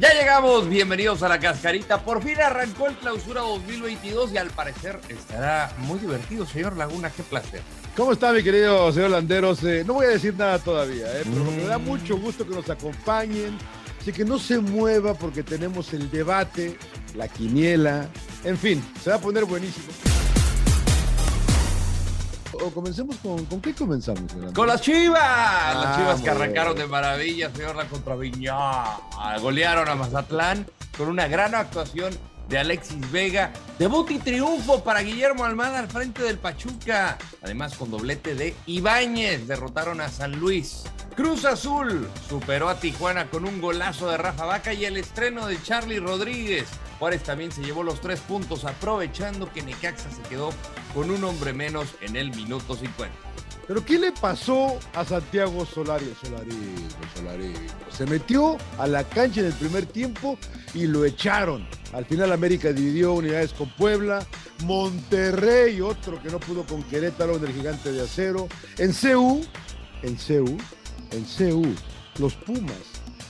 [0.00, 2.02] Ya llegamos, bienvenidos a la cascarita.
[2.02, 7.10] Por fin arrancó el clausura 2022 y al parecer estará muy divertido, señor Laguna.
[7.10, 7.60] Qué placer.
[7.94, 9.62] ¿Cómo está, mi querido señor Landeros?
[9.62, 12.70] Eh, no voy a decir nada todavía, eh, pero me da mucho gusto que nos
[12.70, 13.58] acompañen.
[14.00, 16.78] Así que no se mueva porque tenemos el debate,
[17.14, 18.08] la quiniela,
[18.44, 19.88] en fin, se va a poner buenísimo.
[22.62, 23.44] O comencemos con.
[23.46, 24.30] ¿Con qué comenzamos?
[24.54, 25.20] Con las chivas,
[25.74, 28.84] las Ah, chivas que arrancaron de maravilla, señor, la contra Viñá.
[29.40, 32.16] Golearon a Mazatlán con una gran actuación
[32.48, 33.52] de Alexis Vega.
[33.78, 37.16] Debut y triunfo para Guillermo Almada al frente del Pachuca.
[37.42, 40.82] Además, con doblete de Ibáñez, derrotaron a San Luis.
[41.16, 45.62] Cruz Azul superó a Tijuana con un golazo de Rafa Vaca y el estreno de
[45.62, 46.66] Charlie Rodríguez.
[46.98, 50.50] Juárez también se llevó los tres puntos, aprovechando que Necaxa se quedó
[50.94, 53.30] con un hombre menos en el minuto 50.
[53.70, 56.12] Pero ¿qué le pasó a Santiago Solari?
[56.20, 56.50] Solari,
[57.14, 57.52] Solari.
[57.88, 60.36] Se metió a la cancha en el primer tiempo
[60.74, 61.64] y lo echaron.
[61.92, 64.26] Al final América dividió unidades con Puebla,
[64.64, 68.48] Monterrey, otro que no pudo con Querétaro en el gigante de acero.
[68.78, 69.40] En CU,
[70.02, 70.56] en CU,
[71.12, 71.72] en CU,
[72.18, 72.74] los Pumas,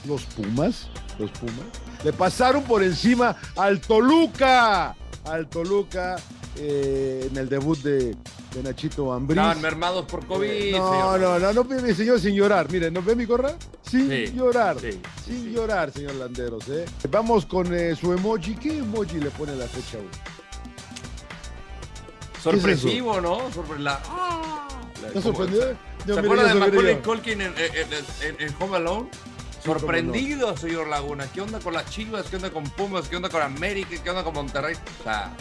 [0.05, 1.67] los Pumas, los Pumas,
[2.03, 6.15] le pasaron por encima al Toluca, al Toluca
[6.57, 8.15] eh, en el debut de,
[8.53, 9.37] de Nachito Ambriz.
[9.37, 10.47] Estaban mermados por COVID.
[10.49, 12.69] Eh, no, no, no, no, mi señor, sin llorar.
[12.71, 13.55] Mire, ¿no ve mi gorra?
[13.81, 14.77] Sin Sí, llorar.
[14.79, 15.51] sí, sin sí.
[15.51, 16.67] llorar, señor Landeros.
[16.69, 16.85] ¿eh?
[17.09, 18.55] Vamos con eh, su emoji.
[18.55, 20.07] ¿Qué emoji le pone la fecha 1?
[22.41, 23.49] Sorpresivo, ¿no?
[23.51, 24.67] Sorpre- la- ah,
[25.01, 25.73] la- ¿Estás sorprendido?
[26.05, 27.01] ¿Se acuerda de Macaulay yo.
[27.03, 29.09] Culkin en, en- en- en Home Alone?
[29.09, 29.79] cómo no.
[29.79, 31.27] Sorprendido, señor Laguna.
[31.31, 32.25] ¿Qué onda con las Chivas?
[32.25, 33.07] ¿Qué onda con Pumas?
[33.07, 33.89] ¿Qué onda con América?
[34.03, 34.73] ¿Qué onda con Monterrey?
[35.01, 35.31] O sea,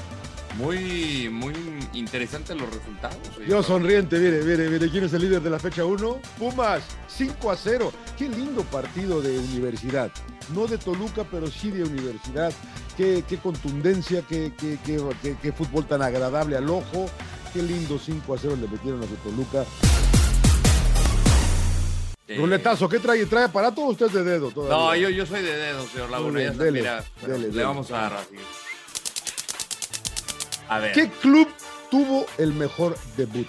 [0.56, 1.54] muy, muy
[1.92, 3.16] interesantes los resultados.
[3.34, 6.20] señor Yo sonriente, mire, mire, mire, ¿quién es el líder de la fecha 1?
[6.38, 7.92] Pumas, 5 a 0.
[8.18, 10.10] Qué lindo partido de universidad.
[10.54, 12.52] No de Toluca, pero sí de universidad.
[12.96, 17.06] Qué, qué contundencia, qué, qué, qué- fútbol tan agradable al ojo.
[17.52, 19.64] Qué lindo 5 a 0 le metieron a su Toluca.
[22.28, 23.26] Eh, Ruletazo, ¿qué trae?
[23.26, 24.50] ¿Trae aparato o usted es de dedo?
[24.50, 24.76] todavía?
[24.76, 26.38] No, yo, yo soy de dedo, señor Laguna.
[26.52, 28.36] Dele, bueno, dele, le vamos a dar así.
[30.70, 30.92] A ver.
[30.92, 31.48] ¿Qué club
[31.90, 33.48] tuvo el mejor debut?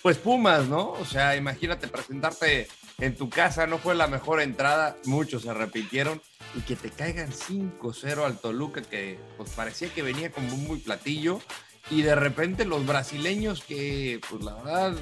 [0.00, 0.92] Pues Pumas, ¿no?
[0.92, 2.68] O sea, imagínate presentarte
[2.98, 6.22] en tu casa, no fue la mejor entrada, muchos se repitieron,
[6.54, 10.78] y que te caigan 5-0 al Toluca, que pues parecía que venía como un muy
[10.78, 11.40] platillo,
[11.90, 14.94] y de repente los brasileños que, pues la verdad,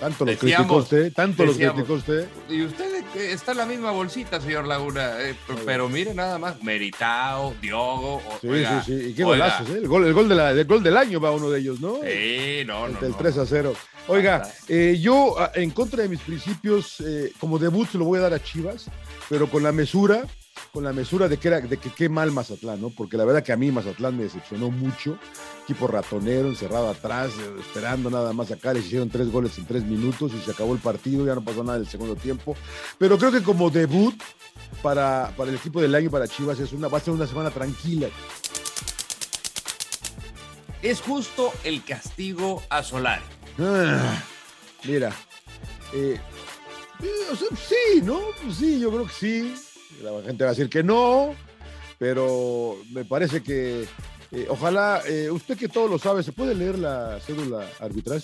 [0.00, 2.26] Tanto lo criticó usted, tanto lo criticó usted.
[2.48, 5.34] y usted está en la misma bolsita, señor Laguna, eh,
[5.66, 9.08] pero, mire nada más, Meritao, Diogo, Sí, oiga, sí, sí.
[9.10, 9.78] Y qué oiga, golazos, ¿eh?
[9.78, 11.96] El gol, el gol, de la- el gol del año va uno de ellos, ¿no?
[12.02, 13.74] Sí, no, no, el no, 3 a 0.
[14.08, 18.22] Oiga, eh, yo en contra de mis principios, eh, como debut se lo voy a
[18.22, 18.86] dar a Chivas,
[19.28, 20.24] pero con la mesura,
[20.72, 22.88] con la mesura de que, era, de que qué mal Mazatlán, ¿no?
[22.88, 25.18] Porque la verdad que a mí Mazatlán me decepcionó mucho.
[25.64, 28.72] Equipo ratonero, encerrado atrás, eh, esperando nada más acá.
[28.72, 31.62] Les hicieron tres goles en tres minutos y se acabó el partido, ya no pasó
[31.62, 32.56] nada en el segundo tiempo.
[32.96, 34.18] Pero creo que como debut
[34.82, 37.50] para, para el equipo del año, para Chivas, es una, va a ser una semana
[37.50, 38.08] tranquila.
[40.80, 43.22] Es justo el castigo a Solari.
[43.58, 44.22] Ah,
[44.84, 45.14] mira,
[45.92, 46.18] eh,
[47.02, 48.20] eh, o sea, sí, ¿no?
[48.50, 49.54] Sí, yo creo que sí.
[50.02, 51.34] La gente va a decir que no,
[51.98, 53.86] pero me parece que
[54.34, 58.22] eh, ojalá, eh, usted que todo lo sabe, ¿se puede leer la cédula arbitral?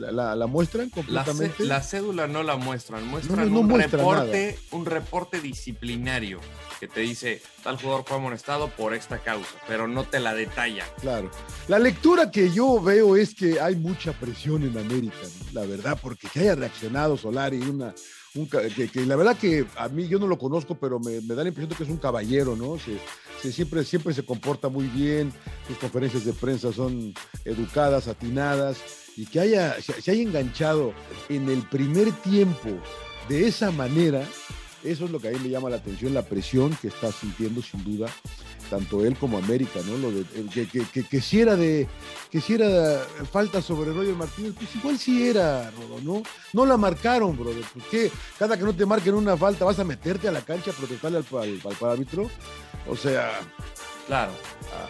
[0.00, 1.64] ¿La, la, la muestran completamente?
[1.64, 6.40] la cédula no la muestran, muestran No, no un muestra reporte, un reporte disciplinario
[6.80, 10.84] que te dice tal jugador fue amonestado por esta causa, pero no te la detalla.
[11.00, 11.30] Claro.
[11.68, 15.60] La lectura que yo veo es que hay mucha presión en América, ¿no?
[15.60, 17.94] la verdad, porque que haya reaccionado Solari, una,
[18.44, 21.48] que, la verdad que a mí yo no lo conozco, pero me, me da la
[21.48, 22.76] impresión de que es un caballero, ¿no?
[22.78, 25.32] Se, siempre, siempre se comporta muy bien,
[25.66, 27.14] sus conferencias de prensa son
[27.44, 28.78] educadas, atinadas,
[29.16, 30.92] y que haya, se haya enganchado
[31.28, 32.68] en el primer tiempo
[33.28, 34.22] de esa manera,
[34.84, 37.62] eso es lo que a mí me llama la atención, la presión que está sintiendo
[37.62, 38.08] sin duda
[38.66, 39.96] tanto él como América, ¿no?
[39.96, 41.88] Lo el que, que, si era de
[42.30, 46.22] que si era falta sobre Roger Martínez, pues igual sí era, Rodo, ¿no?
[46.52, 47.64] No la marcaron, brother.
[47.72, 48.10] ¿Por qué?
[48.38, 51.18] Cada que no te marquen una falta vas a meterte a la cancha a protestarle
[51.18, 52.28] al, al, al árbitro.
[52.88, 53.40] O sea,
[54.06, 54.32] Claro.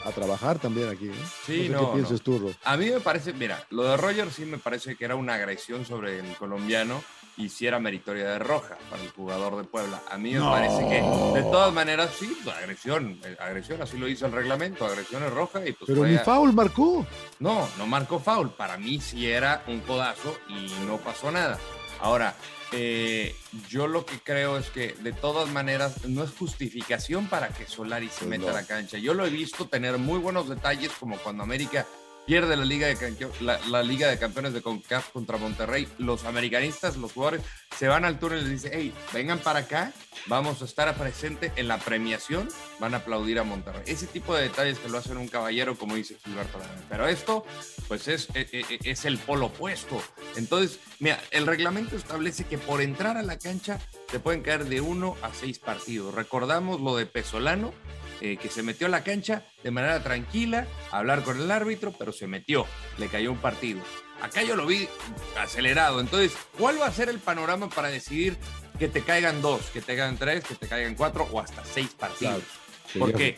[0.05, 1.15] a, a, trabajar también aquí, ¿eh?
[1.47, 2.39] Sí, no, sé no, ¿Qué piensas no.
[2.39, 2.55] tú?
[2.65, 5.85] A mí me parece, mira, lo de Roger sí me parece que era una agresión
[5.87, 7.03] sobre el colombiano
[7.39, 10.03] y si era meritoria de roja para el jugador de Puebla.
[10.11, 10.51] A mí me No.
[10.51, 11.03] parece que
[11.39, 15.67] de todas maneras sí, agresión, eh, agresión, así lo hizo el reglamento, agresión es roja
[15.67, 17.07] y pues Pero ni foul marcó.
[17.39, 18.51] No, no marcó foul.
[18.51, 21.59] Para mí sí era un codazo y no pasó nada.
[22.01, 22.35] Ahora,
[22.73, 23.35] eh,
[23.69, 28.09] yo lo que creo es que de todas maneras no es justificación para que Solari
[28.09, 28.51] se Pues meta no.
[28.51, 28.99] a la cancha.
[28.99, 31.87] Yo lo he visto tener muy buenos detalles como cuando América
[32.27, 35.89] pierde la Liga de, la, la Liga de Campeones de CONCACAF contra Monterrey.
[35.99, 37.43] Los americanistas, los jugadores,
[37.79, 39.93] se van al túnel y les dicen, hey, vengan para acá,
[40.27, 42.49] vamos a estar presente en la premiación,
[42.81, 43.83] van a aplaudir a Monterrey.
[43.87, 46.75] Ese tipo de detalles que lo hacen un caballero, como dice Gilberto Lara.
[46.89, 47.45] Pero esto,
[47.89, 48.49] pues es, es,
[48.83, 50.03] es el polo opuesto.
[50.37, 53.79] Entonces, mira, el reglamento establece que por entrar a la cancha
[54.11, 56.15] te pueden caer de uno a seis partidos.
[56.15, 57.73] Recordamos lo de Pesolano,
[58.21, 61.93] eh, que se metió a la cancha de manera tranquila, a hablar con el árbitro,
[61.99, 62.67] pero se metió,
[62.99, 63.81] le cayó un partido.
[64.21, 64.89] Acá yo lo vi
[65.39, 66.01] acelerado.
[66.01, 68.37] Entonces, ¿cuál va a ser el panorama para decidir
[68.79, 71.91] que te caigan dos, que te caigan tres, que te caigan cuatro o hasta seis
[71.91, 72.43] partidos?
[72.99, 73.37] Porque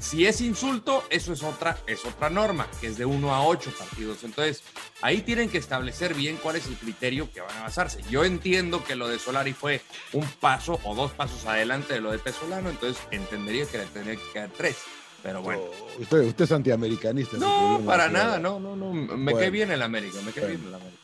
[0.00, 3.72] si es insulto, eso es otra, es otra norma, que es de uno a ocho
[3.76, 4.22] partidos.
[4.24, 4.62] Entonces,
[5.02, 8.00] ahí tienen que establecer bien cuál es el criterio que van a basarse.
[8.10, 9.80] Yo entiendo que lo de Solari fue
[10.12, 14.16] un paso o dos pasos adelante de lo de Pesolano, entonces entendería que le tendría
[14.16, 14.76] que caer tres.
[15.22, 15.62] Pero bueno.
[15.98, 17.36] Usted, usted es antiamericanista.
[17.36, 18.92] No, problema, para nada, no, no, no.
[18.94, 19.38] Me Bueno.
[19.38, 20.58] cae bien el América, me cae Bueno.
[20.58, 20.96] bien el América.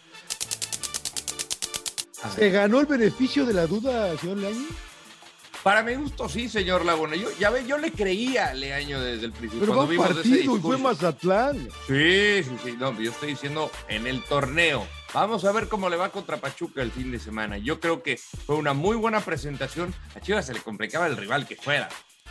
[2.34, 4.66] ¿Se ganó el beneficio de la duda, señor Leaño?
[5.66, 7.16] Para mi gusto, sí, señor Laguna.
[7.16, 9.58] Yo, ya ve, yo le creía a Leaño desde el principio.
[9.58, 10.78] Pero cuando vimos ese partido y fue.
[10.78, 11.68] Mazatlán.
[11.88, 12.76] Sí, sí, sí.
[12.78, 14.86] No, yo estoy diciendo en el torneo.
[15.12, 17.58] Vamos a ver cómo le va contra Pachuca el fin de semana.
[17.58, 19.92] Yo creo que fue una muy buena presentación.
[20.14, 21.88] A Chivas se le complicaba el rival que fuera,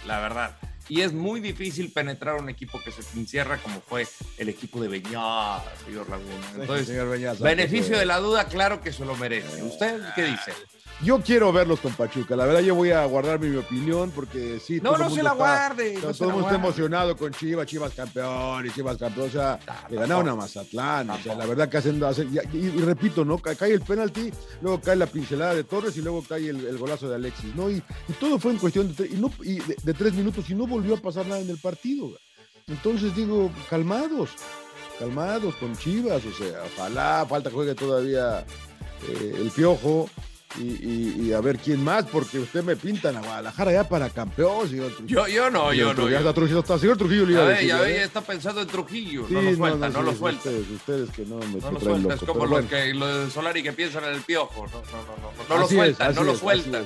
[0.08, 0.58] la verdad.
[0.88, 4.88] Y es muy difícil penetrar un equipo que se encierra como fue el equipo de
[4.88, 6.30] Beñat, señor Laguna.
[6.60, 7.08] Entonces, Señor
[7.40, 9.64] beneficio de la duda, claro que se lo merece.
[9.64, 10.52] ¿Usted qué dice?
[11.04, 12.38] Yo quiero verlos con Pachuca.
[12.38, 14.80] La verdad, yo voy a guardar mi opinión porque sí.
[14.82, 15.94] No, todo no se la está- guarde.
[15.96, 16.68] no Todo, se todo la el mundo está guarde.
[16.80, 19.28] emocionado con Chivas, Chivas campeón y Chivas campeón.
[19.28, 19.60] O sea,
[19.90, 20.36] le ganaron a.
[20.36, 21.10] Mazatlán.
[21.10, 22.02] O sea, la verdad que hacen.
[22.02, 23.40] hacen- y, y- y repito, ¿no?
[23.40, 24.32] Ca- Cae el penalti,
[24.62, 27.70] luego cae la pincelada de Torres y luego cae el, el golazo de Alexis, ¿no?
[27.70, 27.76] Y,
[28.08, 30.56] y todo fue en cuestión de, tre- y no, y de, de tres minutos y
[30.56, 32.12] no volvió a pasar nada en el partido.
[32.68, 34.30] Entonces digo, calmados,
[35.00, 36.22] calmados con Chivas.
[36.26, 38.46] O sea, ojalá, falta juegue todavía
[39.08, 40.10] eh, el piojo.
[40.58, 44.10] Y, y- y a ver quién más, porque usted me pintan a Guadalajara ya para
[44.10, 45.28] campeón, señor Trujillo.
[45.28, 46.08] Yo, yo no, yo no.
[46.10, 47.82] Ya está Trujillo, está, señor Trujillo Ya ve, ya ¿eh?
[47.84, 49.28] ve, ya está pensando en Trujillo.
[49.28, 50.50] Sí, no lo suelta, no, sí, lo suelta.
[50.50, 52.70] Ustedes, ustedes que no me No lo suelta, es como los, bueno.
[52.70, 54.66] que, los de Solari que piensan en el piojo.
[54.68, 56.86] No, no, no, no, no lo sueltan, no lo sueltan.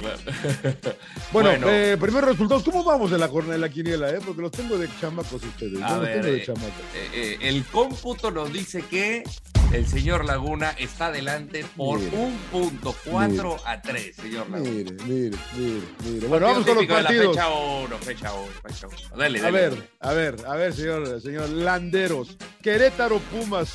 [1.32, 4.10] Bueno, Bueno, eh, primeros resultados, ¿cómo vamos en la jornada de la quiniela?
[4.10, 4.18] Eh?
[4.24, 5.82] Porque los tengo de chamacos ustedes.
[5.82, 6.72] A Yo los ver, tengo de eh, chamacos.
[7.14, 9.24] eh, el cómputo nos dice que
[9.72, 12.16] el señor Laguna está adelante por Mire.
[12.16, 14.70] un punto, 4 a 3, señor Laguna.
[14.70, 16.26] Mire, mire, mire, mire.
[16.28, 17.36] Bueno, vamos con los partidos.
[17.36, 18.96] fecha 1, fecha 1, fecha 1.
[19.18, 19.58] Dale, A dale.
[19.60, 19.88] ver, dale.
[20.00, 22.36] a ver, a ver, señor, señor Landeros.
[22.62, 23.74] Querétaro Pumas.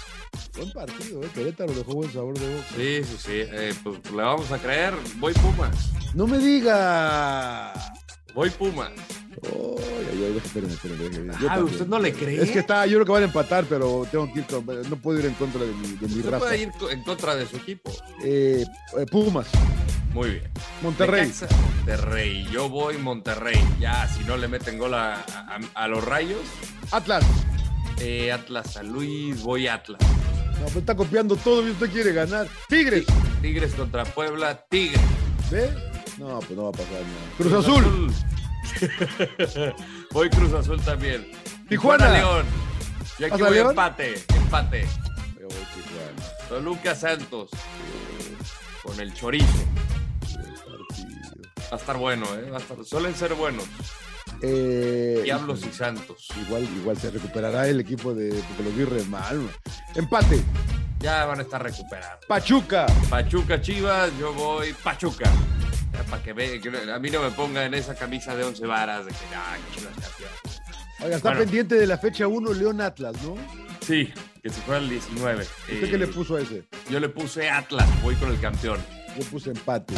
[0.56, 1.30] Buen partido, ¿eh?
[1.34, 2.68] Querétaro dejó buen sabor de boca.
[2.76, 3.32] Sí, sí, sí.
[3.34, 4.94] eh, pues le vamos a creer.
[5.18, 5.90] Voy Pumas.
[6.14, 7.74] No me diga.
[8.36, 8.92] Voy Pumas.
[9.52, 11.34] Oh, ay, ay, espérenme, espérenme, espérenme.
[11.40, 11.74] Yo Ah, también.
[11.74, 12.42] ¿usted no le cree?
[12.42, 14.96] Es que está, yo creo que van a empatar, pero tengo que ir con, no
[14.98, 16.40] puedo ir en contra de mi, de mi Usted raza.
[16.46, 17.92] puede ir en contra de su equipo.
[18.24, 18.64] Eh,
[18.98, 19.48] eh, Pumas,
[20.14, 20.52] Muy bien.
[20.82, 21.48] Monterrey, Necaxa,
[21.78, 22.48] Monterrey.
[22.52, 23.60] Yo voy Monterrey.
[23.80, 26.40] Ya, si no le meten gol a, a- a los rayos.
[26.92, 27.24] Atlas.
[28.00, 30.01] Eh, Atlas San Luis, voy Atlas.
[30.60, 32.48] No, pues está copiando todo y usted quiere ganar.
[32.69, 33.06] Tigres.
[33.42, 35.01] Tigres contra Puebla, Tigres.
[35.51, 35.70] ¿Ve?
[36.18, 37.38] No, pues no va a pasar nada.
[37.38, 38.13] Cruz Azul.
[38.77, 39.74] Azul.
[40.12, 41.29] voy Cruz Azul también.
[41.68, 42.10] Tijuana.
[42.12, 42.46] León.
[43.20, 43.70] Yo aquí ¿Vas a voy León?
[43.72, 44.86] empate, empate.
[45.39, 46.48] Yo voy Tijuana.
[46.50, 47.50] Toluca Santos.
[48.84, 49.48] Con el chorizo.
[51.72, 52.50] Va a estar bueno, ¿eh?
[52.51, 53.65] Va a estar- Suelen ser buenos.
[54.42, 56.28] Eh, Diablos y Santos.
[56.48, 59.50] Igual, igual se recuperará el equipo de porque los vi re mal.
[59.96, 60.42] Empate.
[61.00, 62.25] Ya van a estar recuperados.
[62.28, 62.86] Pachuca.
[63.10, 65.30] Pachuca Chivas, yo voy Pachuca.
[65.94, 69.06] Ya, Para que que a mí no me ponga en esa camisa de 11 varas
[69.06, 70.32] de que ah, que Chivas campeón.
[71.04, 71.40] Oiga, está Bueno.
[71.44, 73.36] pendiente de la fecha 1 León Atlas, ¿no?
[73.86, 75.44] Sí, que se fue al 19.
[75.44, 76.63] ¿Usted Eh, qué le puso a ese?
[76.90, 78.80] Yo le puse Atlas, voy con el campeón.
[79.20, 79.94] Yo puse empate.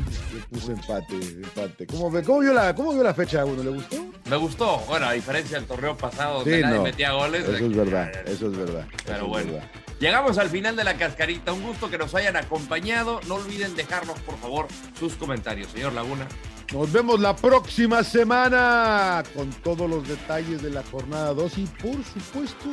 [0.00, 1.86] Yo puse empate, empate.
[1.86, 3.62] ¿Cómo, cómo, vio, la, ¿Cómo vio la fecha 1?
[3.62, 3.96] ¿Le gustó?
[4.30, 6.82] Me gustó, bueno, a diferencia del torneo pasado donde Sí, nadie no.
[6.82, 7.44] metía goles.
[7.48, 8.86] Eso es verdad, eso es verdad.
[9.04, 9.52] Pero eso es bueno.
[9.52, 9.70] verdad.
[10.00, 11.52] Llegamos al final de la cascarita.
[11.52, 13.20] Un gusto que nos hayan acompañado.
[13.28, 14.66] No olviden dejarnos, por favor,
[14.98, 15.70] sus comentarios.
[15.70, 16.26] Señor Laguna.
[16.72, 22.02] Nos vemos la próxima semana con todos los detalles de la jornada 2 y por
[22.04, 22.70] supuesto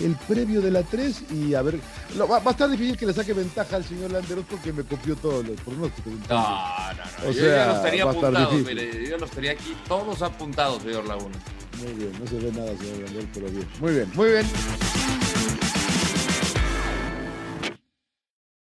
[0.00, 1.78] el previo de la 3 y a ver,
[2.16, 4.82] lo- va, va a estar difícil que le saque ventaja al señor Landeros porque me
[4.84, 6.12] copió todos los pronósticos.
[6.28, 6.44] No, no,
[7.24, 7.28] no.
[7.28, 8.54] O yo ya sea, los tenía apuntados.
[8.54, 11.36] Mire, yo los tenía aquí todos apuntados, señor Laguna.
[11.82, 13.68] Muy bien, no se ve nada, señor Landeros, pero bien.
[13.80, 14.46] Muy bien, muy bien.